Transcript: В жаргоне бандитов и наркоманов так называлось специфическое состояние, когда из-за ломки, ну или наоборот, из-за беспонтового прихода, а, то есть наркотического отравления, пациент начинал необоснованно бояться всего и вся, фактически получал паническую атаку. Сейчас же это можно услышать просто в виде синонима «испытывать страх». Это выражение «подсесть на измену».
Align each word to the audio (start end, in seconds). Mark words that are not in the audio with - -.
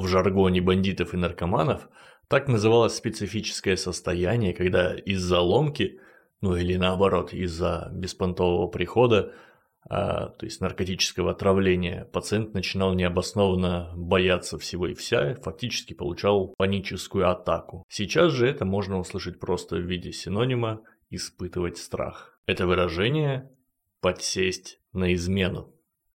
В 0.00 0.06
жаргоне 0.08 0.62
бандитов 0.62 1.12
и 1.12 1.18
наркоманов 1.18 1.86
так 2.26 2.48
называлось 2.48 2.96
специфическое 2.96 3.76
состояние, 3.76 4.54
когда 4.54 4.94
из-за 4.94 5.40
ломки, 5.40 6.00
ну 6.40 6.56
или 6.56 6.76
наоборот, 6.76 7.34
из-за 7.34 7.90
беспонтового 7.92 8.68
прихода, 8.68 9.34
а, 9.90 10.28
то 10.28 10.46
есть 10.46 10.62
наркотического 10.62 11.32
отравления, 11.32 12.06
пациент 12.14 12.54
начинал 12.54 12.94
необоснованно 12.94 13.92
бояться 13.94 14.58
всего 14.58 14.86
и 14.86 14.94
вся, 14.94 15.34
фактически 15.34 15.92
получал 15.92 16.54
паническую 16.56 17.28
атаку. 17.28 17.84
Сейчас 17.90 18.32
же 18.32 18.48
это 18.48 18.64
можно 18.64 18.98
услышать 18.98 19.38
просто 19.38 19.76
в 19.76 19.80
виде 19.80 20.12
синонима 20.12 20.80
«испытывать 21.10 21.76
страх». 21.76 22.38
Это 22.46 22.66
выражение 22.66 23.50
«подсесть 24.00 24.80
на 24.94 25.12
измену». 25.12 25.74